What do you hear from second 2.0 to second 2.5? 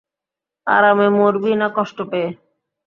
পেয়ে?